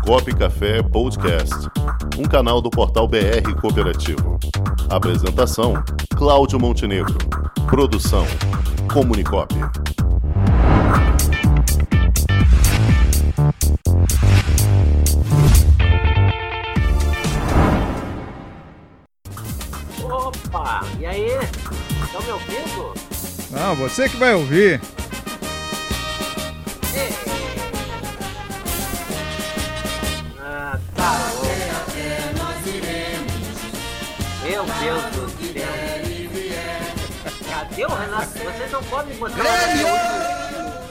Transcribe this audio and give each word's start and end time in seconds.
Comunicop 0.00 0.34
Café 0.34 0.82
Podcast, 0.82 1.54
um 2.18 2.24
canal 2.24 2.60
do 2.60 2.70
portal 2.70 3.06
BR 3.06 3.54
Cooperativo. 3.60 4.38
Apresentação: 4.88 5.74
Cláudio 6.16 6.58
Montenegro. 6.58 7.16
Produção: 7.68 8.26
Comunicop. 8.92 9.54
Opa, 20.02 20.80
e 20.98 21.06
aí? 21.06 21.28
Estão 22.04 22.22
me 22.22 22.30
ouvindo? 22.32 22.94
Não, 23.50 23.76
você 23.76 24.08
que 24.08 24.16
vai 24.16 24.34
ouvir. 24.34 24.80
Vocês 38.26 38.70
não 38.72 38.82
podem 38.84 39.16
botar 39.16 39.38
o 39.38 39.42
Renato 39.42 40.90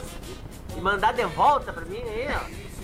e 0.76 0.80
mandar 0.80 1.12
de 1.12 1.24
volta 1.26 1.72
pra 1.72 1.84
mim 1.84 1.98
aí, 2.02 2.28
ó. 2.28 2.40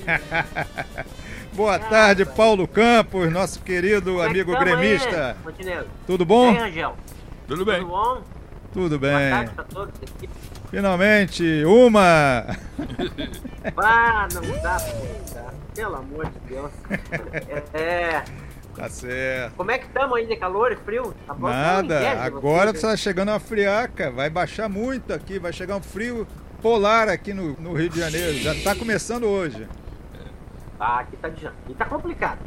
Boa 1.54 1.78
tarde, 1.78 2.24
Paulo 2.26 2.68
Campos, 2.68 3.32
nosso 3.32 3.60
querido 3.60 4.12
Como 4.12 4.20
é 4.22 4.24
que 4.24 4.30
amigo 4.30 4.52
aí, 4.54 4.58
Gremista. 4.58 5.36
Montenegro? 5.44 5.86
Tudo 6.06 6.24
bom? 6.24 6.50
aí, 6.50 6.58
Angel? 6.58 6.96
Tudo 7.48 7.64
bem? 7.64 7.80
Tudo 7.80 7.88
bom? 7.88 8.22
Tudo 8.72 8.98
Boa 8.98 9.12
bem. 9.18 9.30
tarde 9.30 9.50
pra 9.52 9.64
todos 9.64 9.94
aqui. 10.02 10.28
Finalmente, 10.70 11.64
uma. 11.64 12.44
Ah, 13.76 14.28
não 14.32 14.42
dá 14.42 14.76
pra 14.76 14.76
acreditar. 14.76 15.54
Pelo 15.74 15.96
amor 15.96 16.26
de 16.26 16.38
Deus. 16.48 16.70
É. 17.74 18.22
Tá 18.76 18.90
certo. 18.90 19.54
Como 19.56 19.70
é 19.70 19.78
que 19.78 19.86
estamos 19.86 20.16
aí 20.18 20.26
de 20.26 20.36
calor 20.36 20.70
e 20.70 20.76
frio? 20.76 21.14
Tá 21.26 21.32
bom? 21.32 21.48
Nada, 21.48 22.22
agora 22.22 22.72
vocês, 22.72 22.84
está 22.84 22.96
chegando 22.96 23.30
a 23.30 23.40
friaca, 23.40 24.10
vai 24.10 24.28
baixar 24.28 24.68
muito 24.68 25.14
aqui, 25.14 25.38
vai 25.38 25.52
chegar 25.52 25.76
um 25.76 25.82
frio 25.82 26.26
polar 26.60 27.08
aqui 27.08 27.32
no, 27.32 27.54
no 27.54 27.72
Rio 27.72 27.88
de 27.88 27.98
Janeiro. 27.98 28.38
Já 28.38 28.54
tá 28.62 28.74
começando 28.78 29.24
hoje. 29.24 29.66
Ah, 30.78 31.00
aqui 31.00 31.16
tá 31.16 31.28
de 31.30 31.48
E 31.68 31.74
tá 31.74 31.86
complicado. 31.86 32.38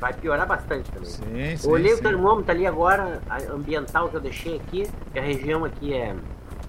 Vai 0.00 0.12
piorar 0.12 0.46
bastante 0.46 0.90
também. 0.90 1.10
Sim, 1.10 1.56
sim. 1.56 1.68
Olhei 1.68 1.92
o 1.92 1.96
sim. 1.96 2.02
termômetro 2.02 2.50
ali 2.50 2.66
agora, 2.66 3.20
ambiental 3.52 4.08
que 4.08 4.16
eu 4.16 4.20
deixei 4.20 4.56
aqui, 4.56 4.88
que 5.12 5.18
a 5.18 5.22
região 5.22 5.64
aqui 5.64 5.94
é. 5.94 6.14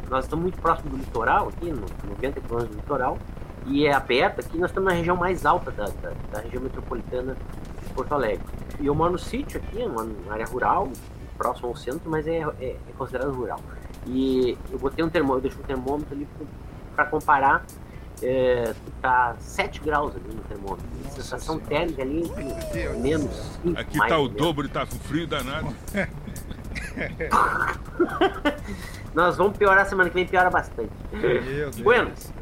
Nós 0.10 0.26
estamos 0.26 0.44
muito 0.44 0.60
próximo 0.60 0.90
do 0.90 0.98
litoral, 0.98 1.50
aqui, 1.50 1.72
no 1.72 1.86
90 2.10 2.42
quilômetros 2.42 2.76
do 2.76 2.82
litoral, 2.82 3.18
e 3.68 3.86
é 3.86 3.94
aberto 3.94 4.40
aqui, 4.40 4.58
nós 4.58 4.72
estamos 4.72 4.90
na 4.90 4.96
região 4.98 5.16
mais 5.16 5.46
alta 5.46 5.70
da, 5.70 5.86
da, 5.86 6.12
da 6.32 6.42
região 6.42 6.64
metropolitana 6.64 7.36
de 7.84 7.94
Porto 7.94 8.14
Alegre. 8.14 8.59
E 8.80 8.86
eu 8.86 8.96
moro 8.96 9.12
no 9.14 9.20
sítio 9.20 9.60
aqui, 9.60 9.84
numa 9.84 10.04
numa 10.04 10.34
área 10.34 10.46
rural, 10.46 10.90
próximo 11.38 11.70
ao 11.70 11.76
centro, 11.76 12.10
mas 12.10 12.28
é, 12.28 12.40
é, 12.60 12.66
é 12.66 12.76
considerado 12.98 13.32
rural. 13.32 13.60
E 14.06 14.58
eu 14.72 14.80
botei 14.80 15.04
um 15.04 15.10
termômetro, 15.10 15.48
eu 15.48 15.54
deixei 15.54 15.64
um 15.64 15.68
termômetro 15.68 16.16
ali 16.16 16.28
para 16.96 17.06
comparar. 17.06 17.66
É, 18.22 18.74
tá 19.02 19.34
7 19.40 19.80
graus 19.80 20.14
ali 20.14 20.36
no 20.36 20.42
termômetro. 20.42 20.86
A 21.06 21.10
sensação 21.12 21.56
Senhora. 21.56 21.70
térmica 21.70 22.02
ali 22.02 22.24
Deus 22.74 22.98
menos 22.98 23.28
do 23.28 23.34
céu. 23.34 23.46
5, 23.64 23.80
Aqui 23.80 23.98
mais 23.98 24.12
tá 24.12 24.20
o 24.20 24.24
menos. 24.24 24.38
dobro 24.38 24.66
e 24.66 24.70
tá 24.70 24.86
com 24.86 24.98
frio 24.98 25.26
danado. 25.26 25.74
Nós 29.14 29.38
vamos 29.38 29.58
piorar 29.58 29.86
semana 29.86 30.10
que 30.10 30.16
vem, 30.16 30.28
piora 30.28 30.50
bastante. 30.50 30.92
Meu 31.14 31.42
Deus. 31.42 31.80
Buenos, 31.80 32.34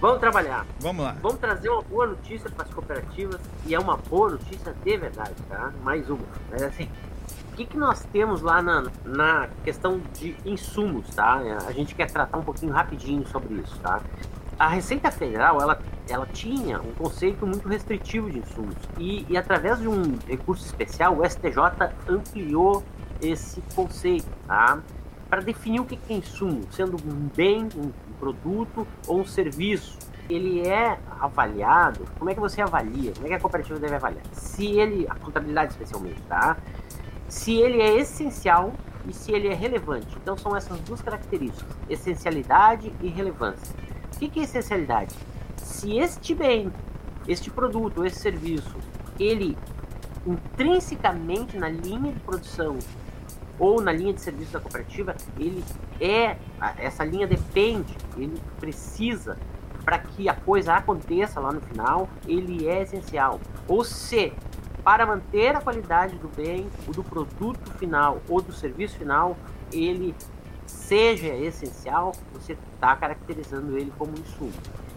vamos 0.00 0.20
trabalhar. 0.20 0.66
Vamos 0.80 1.04
lá. 1.04 1.16
Vamos 1.22 1.38
trazer 1.38 1.68
uma 1.68 1.82
boa 1.82 2.06
notícia 2.06 2.50
para 2.50 2.64
as 2.64 2.72
cooperativas 2.72 3.40
e 3.66 3.74
é 3.74 3.78
uma 3.78 3.96
boa 3.96 4.30
notícia 4.30 4.74
de 4.84 4.96
verdade, 4.96 5.34
tá? 5.48 5.72
Mais 5.82 6.08
uma. 6.08 6.24
Mas 6.50 6.62
assim, 6.62 6.88
o 7.52 7.56
que, 7.56 7.66
que 7.66 7.76
nós 7.76 8.04
temos 8.12 8.42
lá 8.42 8.60
na, 8.60 8.90
na 9.04 9.48
questão 9.62 10.00
de 10.18 10.36
insumos, 10.44 11.08
tá? 11.14 11.34
A 11.66 11.72
gente 11.72 11.94
quer 11.94 12.10
tratar 12.10 12.38
um 12.38 12.42
pouquinho 12.42 12.72
rapidinho 12.72 13.26
sobre 13.28 13.54
isso, 13.54 13.78
tá? 13.78 14.00
A 14.58 14.68
Receita 14.68 15.10
Federal, 15.10 15.60
ela, 15.60 15.80
ela 16.08 16.26
tinha 16.26 16.80
um 16.80 16.92
conceito 16.94 17.46
muito 17.46 17.68
restritivo 17.68 18.30
de 18.30 18.38
insumos 18.38 18.76
e, 18.98 19.26
e 19.28 19.36
através 19.36 19.78
de 19.80 19.88
um 19.88 20.16
recurso 20.26 20.64
especial, 20.64 21.16
o 21.18 21.28
STJ 21.28 21.92
ampliou 22.08 22.82
esse 23.20 23.60
conceito, 23.74 24.28
tá? 24.46 24.80
Para 25.28 25.40
definir 25.40 25.80
o 25.80 25.84
que 25.84 25.96
que 25.96 26.12
é 26.12 26.16
insumo, 26.16 26.62
sendo 26.70 26.96
um 26.96 27.28
bem, 27.34 27.68
um 27.76 27.90
produto 28.24 28.86
ou 29.06 29.20
um 29.20 29.24
serviço. 29.26 29.98
Ele 30.30 30.66
é 30.66 30.98
avaliado, 31.20 32.06
como 32.18 32.30
é 32.30 32.34
que 32.34 32.40
você 32.40 32.62
avalia? 32.62 33.12
Como 33.12 33.26
é 33.26 33.28
que 33.28 33.34
a 33.34 33.40
cooperativa 33.40 33.78
deve 33.78 33.94
avaliar? 33.94 34.24
Se 34.32 34.66
ele, 34.66 35.06
a 35.06 35.14
contabilidade 35.16 35.72
especialmente, 35.72 36.22
tá? 36.22 36.56
Se 37.28 37.52
ele 37.52 37.82
é 37.82 37.98
essencial 37.98 38.72
e 39.06 39.12
se 39.12 39.32
ele 39.32 39.48
é 39.48 39.54
relevante. 39.54 40.16
Então 40.16 40.34
são 40.38 40.56
essas 40.56 40.80
duas 40.80 41.02
características, 41.02 41.76
essencialidade 41.90 42.90
e 43.02 43.08
relevância. 43.08 43.76
O 44.14 44.18
que 44.18 44.40
é 44.40 44.44
essencialidade? 44.44 45.14
Se 45.58 45.98
este 45.98 46.34
bem, 46.34 46.72
este 47.28 47.50
produto, 47.50 48.06
esse 48.06 48.20
serviço, 48.20 48.78
ele 49.20 49.58
intrinsecamente 50.26 51.58
na 51.58 51.68
linha 51.68 52.12
de 52.12 52.20
produção 52.20 52.78
ou 53.58 53.80
na 53.80 53.92
linha 53.92 54.12
de 54.12 54.20
serviço 54.20 54.52
da 54.52 54.60
cooperativa, 54.60 55.14
ele 55.38 55.64
é 56.00 56.36
essa 56.78 57.04
linha 57.04 57.26
depende, 57.26 57.96
ele 58.16 58.40
precisa 58.58 59.36
para 59.84 59.98
que 59.98 60.28
a 60.28 60.34
coisa 60.34 60.74
aconteça 60.74 61.38
lá 61.40 61.52
no 61.52 61.60
final, 61.60 62.08
ele 62.26 62.66
é 62.66 62.82
essencial. 62.82 63.38
Ou 63.68 63.84
se 63.84 64.32
para 64.82 65.06
manter 65.06 65.54
a 65.56 65.60
qualidade 65.60 66.16
do 66.16 66.28
bem, 66.28 66.68
ou 66.86 66.92
do 66.92 67.02
produto 67.02 67.70
final 67.72 68.20
ou 68.28 68.40
do 68.40 68.52
serviço 68.52 68.98
final, 68.98 69.36
ele 69.72 70.14
seja 70.66 71.28
essencial, 71.28 72.12
você 72.32 72.56
está 72.74 72.94
caracterizando 72.96 73.76
ele 73.76 73.92
como 73.96 74.12
insumo. 74.12 74.52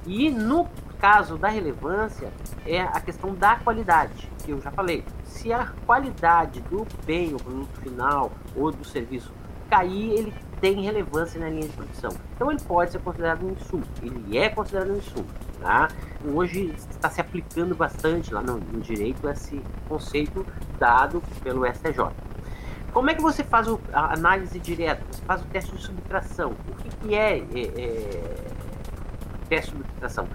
E 0.06 0.30
no 0.30 0.68
caso 1.00 1.38
da 1.38 1.48
relevância, 1.48 2.30
é 2.66 2.82
a 2.82 3.00
questão 3.00 3.34
da 3.34 3.56
qualidade, 3.58 4.30
que 4.44 4.52
eu 4.52 4.62
já 4.62 4.72
falei. 4.72 5.04
Se 5.24 5.52
a 5.54 5.68
qualidade 5.86 6.62
do 6.62 6.86
bem, 7.06 7.34
o 7.34 7.38
produto 7.38 7.80
final 7.82 8.32
ou 8.56 8.72
do 8.72 8.84
serviço 8.86 9.32
cair, 9.70 10.12
ele 10.14 10.34
tem 10.62 10.82
relevância 10.82 11.40
na 11.40 11.50
linha 11.50 11.68
de 11.68 11.74
produção. 11.74 12.12
Então 12.36 12.50
ele 12.52 12.62
pode 12.62 12.92
ser 12.92 13.00
considerado 13.00 13.46
um 13.46 13.52
insumo. 13.52 13.84
Ele 14.02 14.38
é 14.38 14.50
considerado 14.50 14.92
um 14.92 14.98
insumo. 14.98 15.28
Tá? 15.62 15.88
Hoje 16.24 16.74
está 16.90 17.10
se 17.10 17.20
aplicando 17.20 17.76
bastante 17.76 18.34
lá 18.34 18.42
no, 18.42 18.58
no 18.58 18.80
direito 18.80 19.28
esse 19.30 19.62
conceito 19.90 20.46
dado 20.80 21.22
pelo 21.44 21.66
STJ. 21.66 22.12
Como 22.94 23.10
é 23.10 23.14
que 23.16 23.22
você 23.22 23.44
faz 23.44 23.68
o- 23.68 23.80
a 23.92 24.14
análise 24.14 24.58
direta? 24.60 25.04
Você 25.12 25.22
faz 25.24 25.42
o 25.42 25.46
teste 25.46 25.76
de 25.76 25.82
subtração. 25.82 26.54
O 26.70 26.76
que, 26.76 26.90
que 26.90 27.16
é, 27.16 27.38
é, 27.40 27.62
é, 27.78 28.36
teste 29.50 29.72
de 29.72 29.78
subtração? 29.78 30.28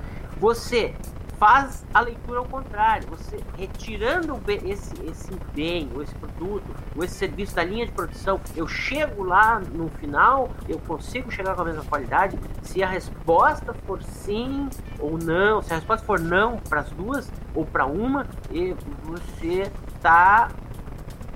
Você 0.42 0.92
faz 1.38 1.86
a 1.94 2.00
leitura 2.00 2.40
ao 2.40 2.44
contrário. 2.44 3.08
Você 3.10 3.38
retirando 3.56 4.40
esse, 4.48 4.92
esse 5.04 5.30
bem, 5.54 5.88
ou 5.94 6.02
esse 6.02 6.12
produto, 6.16 6.64
ou 6.96 7.04
esse 7.04 7.14
serviço 7.14 7.54
da 7.54 7.62
linha 7.62 7.86
de 7.86 7.92
produção, 7.92 8.40
eu 8.56 8.66
chego 8.66 9.22
lá 9.22 9.60
no 9.60 9.88
final, 9.88 10.50
eu 10.68 10.80
consigo 10.80 11.30
chegar 11.30 11.54
com 11.54 11.62
a 11.62 11.64
mesma 11.64 11.84
qualidade. 11.84 12.36
Se 12.60 12.82
a 12.82 12.88
resposta 12.88 13.72
for 13.86 14.02
sim 14.02 14.68
ou 14.98 15.16
não, 15.16 15.62
se 15.62 15.72
a 15.72 15.76
resposta 15.76 16.04
for 16.04 16.18
não 16.18 16.56
para 16.58 16.80
as 16.80 16.90
duas 16.90 17.30
ou 17.54 17.64
para 17.64 17.86
uma, 17.86 18.26
e 18.50 18.74
você 19.04 19.70
está 19.94 20.50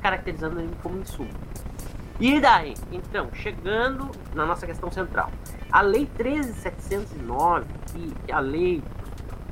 caracterizando 0.02 0.58
ele 0.58 0.74
como 0.82 0.98
insumo. 0.98 1.30
E 2.18 2.40
daí? 2.40 2.74
Então, 2.90 3.28
chegando 3.34 4.10
na 4.34 4.44
nossa 4.44 4.66
questão 4.66 4.90
central. 4.90 5.30
A 5.70 5.82
Lei 5.82 6.08
13.709, 6.18 7.64
que 7.92 8.14
é 8.26 8.32
a 8.32 8.40
Lei 8.40 8.82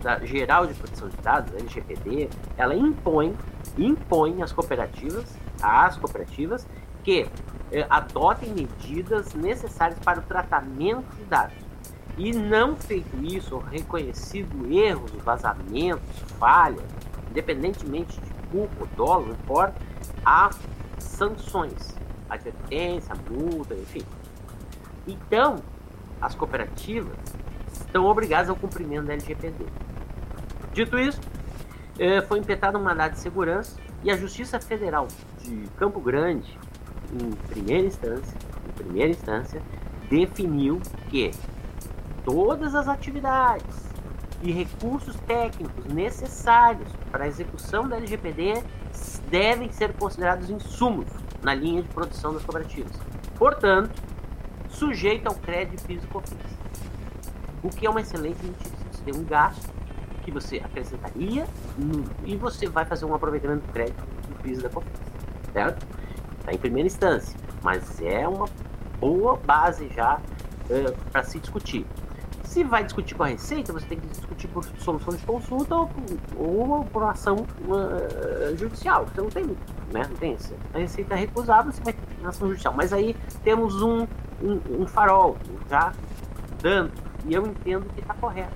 da 0.05 0.19
Geral 0.19 0.67
de 0.67 0.75
Proteção 0.75 1.09
de 1.09 1.17
Dados, 1.17 1.53
LGPD, 1.55 2.29
ela 2.59 2.75
impõe, 2.75 3.35
impõe 3.77 4.43
às 4.43 4.53
cooperativas, 4.53 5.25
às 5.63 5.97
cooperativas, 5.97 6.67
que 7.03 7.27
eh, 7.73 7.87
adotem 7.89 8.51
medidas 8.53 9.33
necessárias 9.35 9.99
para 9.99 10.21
o 10.21 10.23
tratamento 10.23 11.07
de 11.17 11.25
dados. 11.25 11.57
E 12.19 12.33
não 12.33 12.77
feito 12.77 13.17
isso, 13.25 13.59
reconhecido 13.59 14.71
erros, 14.71 15.11
vazamentos, 15.25 16.21
falhas, 16.39 16.85
independentemente 17.31 18.21
de 18.21 18.33
culpa 18.53 18.87
dolo, 18.95 19.27
não 19.27 19.33
importa, 19.33 19.75
há 20.25 20.51
sanções, 20.99 21.97
advertência, 22.29 23.15
multa, 23.31 23.75
enfim. 23.75 24.03
Então, 25.07 25.57
as 26.21 26.35
cooperativas 26.35 27.17
estão 27.73 28.05
obrigadas 28.05 28.51
ao 28.51 28.57
cumprimento 28.57 29.07
da 29.07 29.15
LGPD. 29.15 29.65
Dito 30.75 30.99
isso, 30.99 31.21
eh, 32.01 32.21
foi 32.23 32.41
impetrado 32.41 32.77
um 32.77 32.83
mandado 32.83 33.13
de 33.13 33.21
segurança 33.21 33.77
e 34.03 34.11
a 34.11 34.17
Justiça 34.17 34.59
Federal 34.59 35.07
de 35.41 35.69
Campo 35.77 36.01
Grande, 36.01 36.59
em 37.13 37.31
primeira 37.49 37.87
instância, 37.87 38.37
em 38.69 38.73
primeira 38.73 39.09
instância, 39.09 39.63
definiu 40.11 40.81
que 41.09 41.31
todas 42.25 42.75
as 42.75 42.89
atividades 42.89 43.89
e 44.43 44.51
recursos 44.51 45.15
técnicos 45.29 45.85
necessários 45.87 46.89
para 47.09 47.23
a 47.23 47.29
execução 47.29 47.89
da 47.89 47.97
LGPD 47.97 48.61
devem 49.31 49.71
ser 49.71 49.93
considerados 49.93 50.51
insumos 50.51 51.07
na 51.41 51.55
linha 51.55 51.83
de 51.83 51.89
produção 51.89 52.35
das 52.35 52.43
cooperativas. 52.43 52.93
Portanto, 53.39 53.93
sujeito 54.69 55.29
ao 55.29 55.37
crédito 55.37 55.83
físico 55.83 56.21
o 57.63 57.69
que 57.71 57.87
é 57.87 57.91
uma 57.91 58.01
excelente 58.01 58.45
notícia. 58.45 58.77
Você 58.91 59.03
tem 59.05 59.15
um 59.15 59.25
gasto 59.25 59.74
que 60.25 60.31
você 60.31 60.57
acrescentaria 60.57 61.47
no, 61.77 62.05
e 62.25 62.37
você 62.37 62.67
vai 62.67 62.85
fazer 62.85 63.05
um 63.05 63.15
aproveitamento 63.15 63.67
do 63.67 63.73
crédito 63.73 64.03
do 64.29 64.43
PIS 64.43 64.63
da 64.63 64.69
COFINS, 64.69 64.93
certo? 65.53 65.87
Está 66.41 66.53
em 66.53 66.59
primeira 66.59 66.87
instância, 66.87 67.39
mas 67.63 68.01
é 68.01 68.27
uma 68.27 68.47
boa 68.99 69.37
base 69.37 69.89
já 69.95 70.17
uh, 70.17 71.11
para 71.11 71.23
se 71.23 71.39
discutir. 71.39 71.87
Se 72.45 72.63
vai 72.63 72.85
discutir 72.85 73.15
com 73.15 73.25
a 73.25 73.27
Receita, 73.27 73.73
você 73.73 73.87
tem 73.87 73.99
que 73.99 74.07
discutir 74.07 74.47
por 74.49 74.65
solução 74.79 75.15
de 75.15 75.25
consulta 75.25 75.75
ou, 75.75 75.91
ou 76.37 76.85
por 76.85 77.03
ação 77.03 77.47
uh, 77.67 78.57
judicial. 78.57 79.07
Você 79.07 79.21
não 79.21 79.29
tem, 79.29 79.45
né? 79.45 80.07
Não 80.09 80.17
tem 80.17 80.35
isso. 80.35 80.55
A 80.73 80.79
Receita 80.79 81.15
é 81.15 81.27
você 81.27 81.83
vai 81.83 81.93
ter 81.93 82.27
ação 82.27 82.49
judicial. 82.49 82.73
Mas 82.77 82.93
aí 82.93 83.17
temos 83.43 83.83
um, 83.83 84.07
um, 84.41 84.61
um 84.83 84.87
farol 84.87 85.37
já 85.69 85.93
dando, 86.63 86.93
e 87.27 87.35
eu 87.35 87.47
entendo 87.47 87.87
que 87.95 88.01
está 88.01 88.15
correto. 88.15 88.55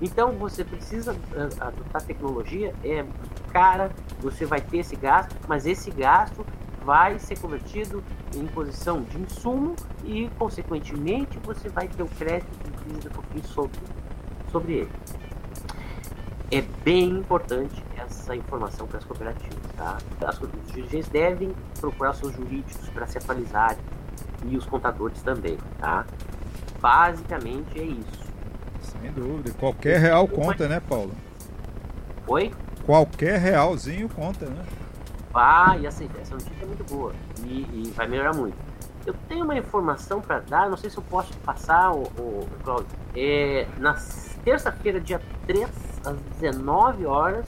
Então 0.00 0.32
você 0.32 0.64
precisa 0.64 1.12
uh, 1.12 1.62
adotar 1.62 2.02
tecnologia, 2.02 2.74
é 2.84 3.04
cara, 3.50 3.90
você 4.20 4.44
vai 4.44 4.60
ter 4.60 4.78
esse 4.78 4.94
gasto, 4.94 5.34
mas 5.48 5.64
esse 5.66 5.90
gasto 5.90 6.44
vai 6.84 7.18
ser 7.18 7.38
convertido 7.38 8.04
em 8.34 8.46
posição 8.46 9.02
de 9.02 9.18
insumo 9.18 9.74
e, 10.04 10.28
consequentemente, 10.38 11.38
você 11.38 11.68
vai 11.68 11.88
ter 11.88 12.02
o 12.02 12.06
crédito 12.06 12.52
de 12.62 12.84
dívida 12.84 13.10
sobre, 13.42 13.78
sobre 14.52 14.72
ele. 14.74 14.90
É 16.50 16.60
bem 16.84 17.08
importante 17.08 17.82
essa 17.96 18.36
informação 18.36 18.86
para 18.86 18.98
as 18.98 19.04
cooperativas. 19.04 19.58
Tá? 19.76 19.98
As, 20.24 20.40
os 20.40 20.50
dirigentes 20.72 21.08
devem 21.08 21.52
procurar 21.80 22.12
seus 22.14 22.32
jurídicos 22.34 22.88
para 22.90 23.06
se 23.06 23.18
atualizarem 23.18 23.82
e 24.44 24.56
os 24.56 24.64
contadores 24.64 25.20
também. 25.22 25.58
Tá? 25.80 26.06
Basicamente 26.80 27.80
é 27.80 27.84
isso. 27.84 28.25
Sem 29.00 29.12
dúvida. 29.12 29.52
Qualquer 29.58 30.00
real 30.00 30.26
conta, 30.26 30.68
né, 30.68 30.80
Paulo? 30.80 31.12
Oi? 32.26 32.52
Qualquer 32.84 33.38
realzinho 33.38 34.08
conta, 34.08 34.46
né? 34.46 34.64
Ah, 35.34 35.76
e 35.78 35.86
essa, 35.86 36.02
essa 36.20 36.34
notícia 36.34 36.62
é 36.62 36.66
muito 36.66 36.84
boa 36.84 37.12
e, 37.44 37.66
e 37.72 37.92
vai 37.94 38.08
melhorar 38.08 38.34
muito. 38.34 38.56
Eu 39.04 39.14
tenho 39.28 39.44
uma 39.44 39.56
informação 39.56 40.20
para 40.20 40.40
dar, 40.40 40.68
não 40.68 40.76
sei 40.76 40.90
se 40.90 40.96
eu 40.96 41.02
posso 41.02 41.32
passar, 41.38 41.92
o, 41.92 42.02
o, 42.18 42.48
Claudio. 42.64 42.86
É, 43.14 43.66
na 43.78 43.94
terça-feira, 44.44 45.00
dia 45.00 45.20
3, 45.46 45.68
às 46.04 46.16
19 46.40 47.06
horas. 47.06 47.46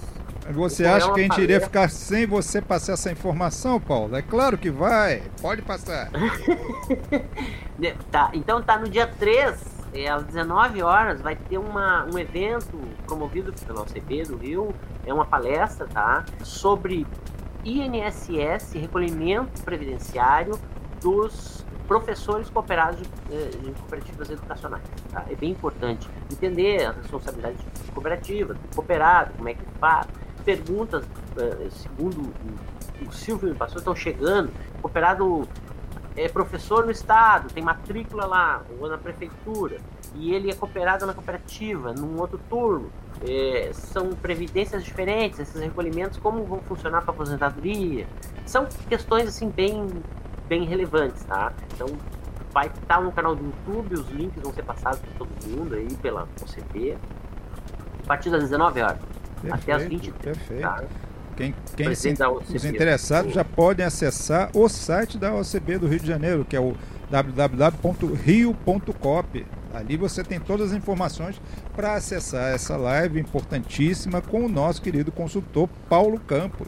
Você 0.50 0.86
acha 0.86 1.12
que 1.12 1.20
a 1.20 1.22
gente 1.24 1.40
iria 1.40 1.60
ficar 1.60 1.90
sem 1.90 2.26
você 2.26 2.62
passar 2.62 2.92
essa 2.92 3.10
informação, 3.10 3.80
Paulo? 3.80 4.16
É 4.16 4.22
claro 4.22 4.56
que 4.56 4.70
vai, 4.70 5.22
pode 5.42 5.62
passar. 5.62 6.10
tá, 8.10 8.30
então 8.32 8.62
tá 8.62 8.78
no 8.78 8.88
dia 8.88 9.06
3, 9.06 9.77
é, 9.98 10.08
às 10.08 10.24
19 10.24 10.82
horas, 10.82 11.20
vai 11.20 11.34
ter 11.34 11.58
uma, 11.58 12.04
um 12.04 12.18
evento 12.18 12.78
promovido 13.06 13.52
pela 13.66 13.82
OCB 13.82 14.24
do 14.24 14.36
Rio, 14.36 14.74
é 15.04 15.12
uma 15.12 15.24
palestra, 15.24 15.86
tá? 15.86 16.24
Sobre 16.42 17.06
INSS, 17.64 18.72
recolhimento 18.74 19.62
previdenciário 19.62 20.58
dos 21.00 21.66
professores 21.86 22.50
cooperados 22.50 23.00
de, 23.00 23.08
eh, 23.34 23.50
de 23.50 23.72
cooperativas 23.72 24.30
educacionais. 24.30 24.84
Tá? 25.10 25.24
É 25.28 25.34
bem 25.34 25.50
importante 25.52 26.08
entender 26.30 26.84
a 26.84 26.92
responsabilidade 26.92 27.56
cooperativa, 27.94 28.52
do 28.52 28.74
cooperado, 28.74 29.32
como 29.34 29.48
é 29.48 29.54
que 29.54 29.64
faz. 29.80 30.06
Perguntas, 30.44 31.04
eh, 31.36 31.68
segundo 31.70 32.32
o 33.06 33.12
Silvio 33.12 33.48
me 33.48 33.54
passou, 33.54 33.78
estão 33.78 33.96
chegando. 33.96 34.52
Cooperado 34.82 35.48
é 36.18 36.28
professor 36.28 36.84
no 36.84 36.90
estado, 36.90 37.52
tem 37.52 37.62
matrícula 37.62 38.26
lá, 38.26 38.62
ou 38.80 38.88
na 38.88 38.98
prefeitura, 38.98 39.78
e 40.14 40.34
ele 40.34 40.50
é 40.50 40.54
cooperado 40.54 41.06
na 41.06 41.14
cooperativa, 41.14 41.92
num 41.92 42.18
outro 42.18 42.40
turno 42.48 42.90
é, 43.26 43.70
são 43.72 44.10
previdências 44.10 44.84
diferentes, 44.84 45.38
esses 45.40 45.60
recolhimentos, 45.60 46.18
como 46.18 46.44
vão 46.44 46.60
funcionar 46.60 47.02
para 47.02 47.10
aposentadoria. 47.10 48.06
São 48.46 48.66
questões 48.88 49.28
assim 49.28 49.48
bem, 49.48 49.88
bem 50.48 50.64
relevantes, 50.64 51.24
tá? 51.24 51.52
Então 51.74 51.88
vai 52.52 52.66
estar 52.68 53.00
no 53.00 53.12
canal 53.12 53.34
do 53.34 53.44
YouTube, 53.44 53.94
os 53.94 54.08
links 54.10 54.42
vão 54.42 54.52
ser 54.52 54.62
passados 54.62 55.00
para 55.00 55.10
todo 55.18 55.28
mundo 55.46 55.74
aí 55.74 55.94
pela 55.96 56.28
OCP. 56.42 56.96
A 58.04 58.06
partir 58.06 58.30
das 58.30 58.42
19 58.42 58.80
horas 58.80 59.00
perfeito, 59.42 59.54
até 59.54 59.72
as 59.72 59.84
20 59.84 60.12
Perfeito. 60.12 60.62
Tá? 60.62 60.84
Quem, 61.38 61.54
quem 61.76 61.94
se, 61.94 62.12
os 62.52 62.64
interessados 62.64 63.32
já 63.32 63.44
podem 63.44 63.86
acessar 63.86 64.50
o 64.52 64.68
site 64.68 65.16
da 65.16 65.32
OCB 65.32 65.78
do 65.78 65.86
Rio 65.86 66.00
de 66.00 66.06
Janeiro, 66.08 66.44
que 66.44 66.56
é 66.56 66.60
o 66.60 66.74
www.rio.cop. 67.08 67.86
Ali 69.72 69.96
você 69.96 70.24
tem 70.24 70.40
todas 70.40 70.72
as 70.72 70.76
informações 70.76 71.40
para 71.76 71.94
acessar 71.94 72.52
essa 72.52 72.76
live 72.76 73.20
importantíssima 73.20 74.20
com 74.20 74.44
o 74.44 74.48
nosso 74.48 74.82
querido 74.82 75.12
consultor 75.12 75.68
Paulo 75.88 76.18
Campos. 76.18 76.66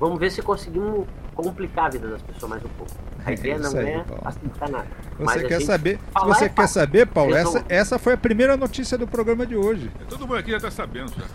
Vamos 0.00 0.18
ver 0.18 0.30
se 0.30 0.40
conseguimos 0.40 1.06
complicar 1.34 1.84
a 1.84 1.90
vida 1.90 2.08
das 2.08 2.22
pessoas 2.22 2.48
mais 2.52 2.64
um 2.64 2.68
pouco. 2.68 2.92
A 3.26 3.32
ideia 3.32 3.56
é 3.56 3.58
não 3.58 3.78
aí, 3.78 3.88
é 3.88 4.04
facilitar 4.22 4.70
nada. 4.70 4.86
Você 5.18 5.44
quer 5.44 5.60
saber? 5.60 5.98
Se 6.18 6.24
você 6.24 6.44
é 6.46 6.48
quer 6.48 6.66
saber, 6.66 7.06
Paulo, 7.08 7.36
essa, 7.36 7.62
essa 7.68 7.98
foi 7.98 8.14
a 8.14 8.16
primeira 8.16 8.56
notícia 8.56 8.96
do 8.96 9.06
programa 9.06 9.44
de 9.44 9.54
hoje. 9.54 9.90
Todo 10.08 10.26
mundo 10.26 10.36
aqui 10.36 10.52
já 10.52 10.56
está 10.56 10.70
sabendo. 10.70 11.12
Já. 11.12 11.26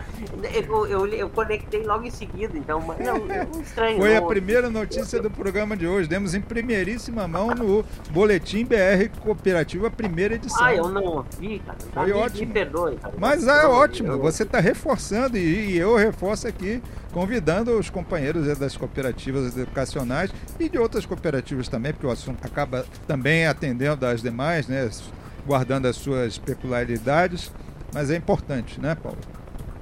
eu, 0.52 0.86
eu, 0.86 1.06
eu, 1.06 1.30
conectei 1.30 1.82
logo 1.84 2.04
em 2.04 2.10
seguida, 2.10 2.56
então 2.56 2.80
não, 2.80 3.26
não 3.52 3.60
estranho. 3.60 3.98
Foi 3.98 4.14
não, 4.14 4.24
a 4.24 4.28
primeira 4.28 4.70
notícia 4.70 5.20
do 5.20 5.30
programa 5.30 5.76
de 5.76 5.86
hoje. 5.86 6.08
Demos 6.08 6.34
em 6.34 6.40
primeiríssima 6.40 7.26
mão 7.28 7.54
no 7.54 7.84
Boletim 8.10 8.64
BR 8.64 9.08
Cooperativa, 9.20 9.90
primeira 9.90 10.34
edição. 10.34 10.64
Ah, 10.64 10.74
eu 10.74 10.88
não 10.88 11.04
ouvi, 11.04 11.60
cara. 11.60 11.78
Foi 11.92 12.06
me, 12.06 12.12
ótimo. 12.12 12.46
Me 12.46 12.52
perdoe, 12.52 12.96
cara. 12.96 13.14
Mas 13.18 13.46
é 13.46 13.66
ótimo. 13.66 14.18
Você 14.18 14.42
está 14.42 14.60
reforçando 14.60 15.36
e, 15.36 15.72
e 15.72 15.78
eu 15.78 15.96
reforço 15.96 16.46
aqui, 16.46 16.82
convidando 17.12 17.78
os 17.78 17.90
companheiros 17.90 18.58
das 18.58 18.76
cooperativas 18.76 19.56
educacionais 19.56 20.30
e 20.58 20.68
de 20.68 20.78
outras 20.78 21.06
cooperativas 21.06 21.68
também, 21.68 21.92
porque 21.92 22.06
o 22.06 22.10
assunto 22.10 22.44
acaba 22.44 22.84
também 23.06 23.46
atendendo 23.46 24.06
às 24.06 24.22
demais, 24.22 24.68
né? 24.68 24.88
guardando 25.46 25.86
as 25.86 25.96
suas 25.96 26.38
peculiaridades, 26.38 27.52
mas 27.92 28.10
é 28.10 28.16
importante, 28.16 28.80
né, 28.80 28.94
Paulo? 28.94 29.18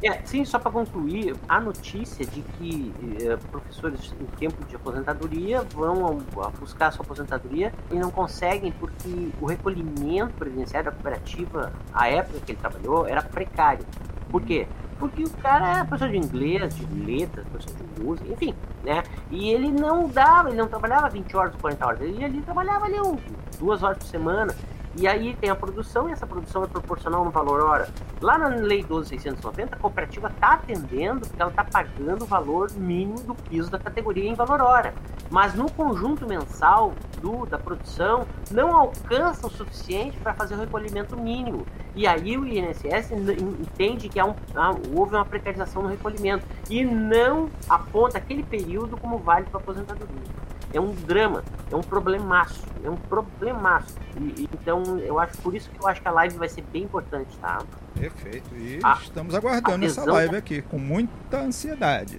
É, 0.02 0.20
sim, 0.24 0.44
só 0.44 0.58
para 0.58 0.72
concluir, 0.72 1.36
a 1.48 1.60
notícia 1.60 2.26
de 2.26 2.42
que 2.42 2.92
eh, 3.20 3.36
professores 3.52 4.12
em 4.20 4.26
tempo 4.36 4.64
de 4.64 4.74
aposentadoria 4.74 5.62
vão 5.62 6.20
a, 6.36 6.46
a 6.46 6.50
buscar 6.50 6.88
a 6.88 6.90
sua 6.90 7.04
aposentadoria 7.04 7.72
e 7.88 7.94
não 7.94 8.10
conseguem 8.10 8.72
porque 8.72 9.28
o 9.40 9.46
recolhimento 9.46 10.34
previdenciário 10.34 10.90
da 10.90 10.92
cooperativa, 10.92 11.72
a 11.92 12.08
época 12.08 12.40
que 12.40 12.50
ele 12.50 12.58
trabalhou, 12.58 13.06
era 13.06 13.22
precário. 13.22 13.86
Por 14.28 14.42
quê? 14.42 14.66
Porque 14.98 15.22
o 15.22 15.30
cara 15.30 15.80
é 15.80 15.84
professor 15.84 16.10
de 16.10 16.16
inglês, 16.16 16.74
de 16.74 16.86
letras, 16.86 17.46
professor 17.46 17.76
de 17.76 18.02
música, 18.02 18.32
enfim, 18.32 18.54
né? 18.82 19.04
E 19.30 19.50
ele 19.50 19.70
não 19.70 20.08
dava, 20.08 20.48
ele 20.48 20.58
não 20.58 20.68
trabalhava 20.68 21.08
20 21.08 21.36
horas, 21.36 21.54
40 21.60 21.86
horas, 21.86 22.00
ele, 22.00 22.24
ele 22.24 22.42
trabalhava 22.42 22.86
ali 22.86 23.00
um, 23.00 23.16
duas 23.58 23.82
horas 23.82 23.98
por 23.98 24.06
semana. 24.06 24.54
E 24.94 25.08
aí 25.08 25.34
tem 25.34 25.48
a 25.48 25.54
produção, 25.54 26.08
e 26.08 26.12
essa 26.12 26.26
produção 26.26 26.64
é 26.64 26.66
proporcional 26.66 27.24
no 27.24 27.30
valor 27.30 27.62
hora. 27.62 27.88
Lá 28.20 28.36
na 28.36 28.48
Lei 28.48 28.84
12.690, 28.84 29.72
a 29.72 29.76
cooperativa 29.76 30.28
está 30.28 30.52
atendendo, 30.52 31.26
porque 31.26 31.40
ela 31.40 31.50
está 31.50 31.64
pagando 31.64 32.24
o 32.24 32.26
valor 32.26 32.70
mínimo 32.72 33.20
do 33.20 33.34
piso 33.34 33.70
da 33.70 33.78
categoria 33.78 34.28
em 34.28 34.34
valor 34.34 34.60
hora. 34.60 34.92
Mas 35.30 35.54
no 35.54 35.70
conjunto 35.72 36.28
mensal 36.28 36.92
do, 37.22 37.46
da 37.46 37.58
produção, 37.58 38.26
não 38.50 38.76
alcança 38.76 39.46
o 39.46 39.50
suficiente 39.50 40.18
para 40.18 40.34
fazer 40.34 40.56
o 40.56 40.58
recolhimento 40.58 41.16
mínimo. 41.16 41.66
E 41.94 42.06
aí 42.06 42.36
o 42.36 42.46
INSS 42.46 43.12
entende 43.12 44.10
que 44.10 44.20
há 44.20 44.26
um, 44.26 44.34
há, 44.54 44.74
houve 44.94 45.14
uma 45.14 45.24
precarização 45.24 45.82
no 45.82 45.88
recolhimento 45.88 46.44
e 46.68 46.84
não 46.84 47.48
aponta 47.66 48.18
aquele 48.18 48.42
período 48.42 48.98
como 48.98 49.16
válido 49.18 49.50
para 49.50 49.60
aposentadoria 49.60 50.41
é 50.72 50.80
um 50.80 50.92
drama, 50.92 51.44
é 51.70 51.76
um 51.76 51.80
problemaço, 51.80 52.62
é 52.82 52.88
um 52.88 52.96
problemaço. 52.96 53.94
E, 54.20 54.42
e, 54.42 54.48
então, 54.52 54.98
eu 54.98 55.18
acho 55.18 55.36
por 55.38 55.54
isso 55.54 55.70
que 55.70 55.82
eu 55.82 55.86
acho 55.86 56.00
que 56.00 56.08
a 56.08 56.12
live 56.12 56.36
vai 56.36 56.48
ser 56.48 56.62
bem 56.72 56.84
importante, 56.84 57.36
tá? 57.38 57.62
Perfeito. 57.94 58.54
E 58.56 58.80
a, 58.82 58.98
estamos 59.02 59.34
aguardando 59.34 59.84
essa 59.84 60.04
live 60.04 60.36
aqui 60.36 60.62
com 60.62 60.78
muita 60.78 61.38
ansiedade. 61.38 62.18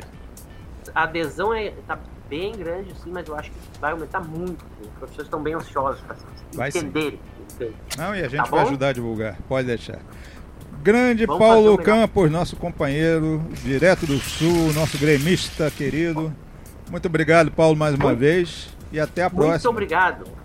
A 0.93 1.03
adesão 1.03 1.53
é, 1.53 1.72
tá 1.88 1.98
bem 2.29 2.51
grande, 2.53 2.93
sim, 3.03 3.12
mas 3.12 3.27
eu 3.27 3.36
acho 3.36 3.51
que 3.51 3.57
vai 3.79 3.91
aumentar 3.91 4.19
muito. 4.19 4.65
Os 4.81 4.88
professores 5.00 5.27
estão 5.27 5.41
bem 5.41 5.53
ansiosos 5.53 6.01
para 6.55 6.69
entenderem. 6.69 7.19
Não, 7.98 8.15
e 8.15 8.24
a 8.24 8.27
gente 8.27 8.38
tá 8.38 8.50
vai 8.50 8.62
bom? 8.62 8.67
ajudar 8.67 8.89
a 8.89 8.93
divulgar, 8.93 9.38
pode 9.48 9.67
deixar. 9.67 10.00
Grande 10.81 11.25
Vamos 11.25 11.39
Paulo 11.39 11.77
Campos, 11.77 12.29
nosso 12.29 12.55
companheiro, 12.57 13.41
direto 13.63 14.05
do 14.05 14.17
Sul, 14.19 14.74
nosso 14.74 14.98
gremista 14.98 15.72
querido. 15.72 16.33
Muito 16.90 17.06
obrigado, 17.06 17.52
Paulo, 17.52 17.75
mais 17.75 17.96
uma 17.96 18.13
vez. 18.13 18.70
E 18.92 19.00
até 19.00 19.24
a 19.24 19.25
Muito 19.25 19.36
próxima. 19.36 19.54
Muito 19.54 19.70
obrigado. 19.70 20.44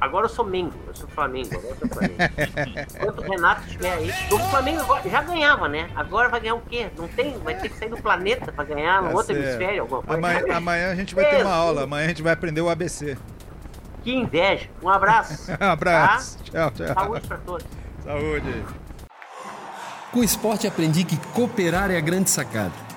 Agora 0.00 0.26
eu 0.26 0.28
sou 0.28 0.44
Mengo, 0.44 0.74
eu 0.86 0.94
sou 0.94 1.08
Flamengo, 1.08 1.48
agora 1.54 1.68
eu 1.68 1.76
sou 1.76 1.88
Flamengo. 1.88 2.18
Enquanto 3.00 3.18
o 3.20 3.22
Renato 3.22 3.66
estiver 3.66 3.92
aí. 3.92 4.10
O 4.30 4.38
Flamengo 4.50 4.82
já 5.08 5.22
ganhava, 5.22 5.68
né? 5.68 5.88
Agora 5.94 6.28
vai 6.28 6.40
ganhar 6.40 6.56
o 6.56 6.60
quê? 6.60 6.90
Não 6.98 7.08
tem? 7.08 7.38
Vai 7.38 7.54
ter 7.54 7.70
que 7.70 7.78
sair 7.78 7.88
do 7.88 7.96
planeta 7.96 8.52
pra 8.52 8.64
ganhar 8.64 9.02
no 9.02 9.10
Tá 9.10 9.14
outro 9.14 9.34
hemisfério, 9.34 9.82
alguma 9.82 10.02
coisa. 10.02 10.18
Amanhã, 10.18 10.44
amanhã 10.56 10.90
a 10.90 10.94
gente 10.94 11.14
vai 11.14 11.24
ter 11.30 11.42
uma 11.42 11.54
aula, 11.54 11.84
amanhã 11.84 12.04
a 12.04 12.08
gente 12.08 12.22
vai 12.22 12.32
aprender 12.32 12.60
o 12.60 12.68
ABC. 12.68 13.16
Que 14.02 14.12
inveja. 14.12 14.68
Um 14.82 14.88
abraço. 14.90 15.50
Um 15.58 15.64
abraço. 15.64 16.38
Tchau, 16.42 16.70
tchau. 16.72 16.94
Saúde 16.94 17.26
pra 17.26 17.38
todos. 17.38 17.66
Saúde. 18.04 18.64
Com 20.12 20.20
o 20.20 20.24
esporte 20.24 20.66
aprendi 20.66 21.04
que 21.04 21.16
cooperar 21.32 21.90
é 21.90 21.96
a 21.96 22.00
grande 22.00 22.28
sacada 22.28 22.83